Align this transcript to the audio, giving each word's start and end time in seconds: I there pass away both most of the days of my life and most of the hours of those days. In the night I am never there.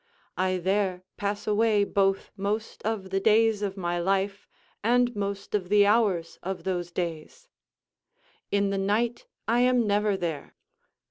I 0.35 0.57
there 0.57 1.03
pass 1.15 1.45
away 1.45 1.83
both 1.83 2.31
most 2.35 2.81
of 2.81 3.11
the 3.11 3.19
days 3.19 3.61
of 3.61 3.77
my 3.77 3.99
life 3.99 4.47
and 4.83 5.15
most 5.15 5.53
of 5.53 5.69
the 5.69 5.85
hours 5.85 6.39
of 6.41 6.63
those 6.63 6.89
days. 6.91 7.47
In 8.49 8.71
the 8.71 8.79
night 8.79 9.27
I 9.47 9.59
am 9.59 9.85
never 9.85 10.17
there. 10.17 10.55